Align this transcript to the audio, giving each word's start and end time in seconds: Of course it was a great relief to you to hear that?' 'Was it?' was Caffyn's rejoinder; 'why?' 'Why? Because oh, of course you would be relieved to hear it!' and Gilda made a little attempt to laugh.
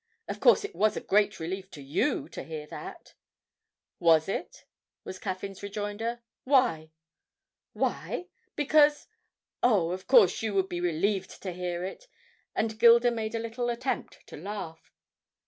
Of 0.27 0.39
course 0.39 0.65
it 0.65 0.73
was 0.73 0.97
a 0.97 0.99
great 0.99 1.39
relief 1.39 1.69
to 1.77 1.81
you 1.83 2.27
to 2.29 2.41
hear 2.41 2.65
that?' 2.65 3.13
'Was 3.99 4.27
it?' 4.27 4.65
was 5.03 5.19
Caffyn's 5.19 5.61
rejoinder; 5.61 6.23
'why?' 6.43 6.89
'Why? 7.73 8.25
Because 8.55 9.05
oh, 9.61 9.91
of 9.91 10.07
course 10.07 10.41
you 10.41 10.55
would 10.55 10.69
be 10.69 10.81
relieved 10.81 11.43
to 11.43 11.51
hear 11.51 11.83
it!' 11.85 12.07
and 12.55 12.79
Gilda 12.79 13.11
made 13.11 13.35
a 13.35 13.39
little 13.39 13.69
attempt 13.69 14.25
to 14.25 14.37
laugh. 14.37 14.91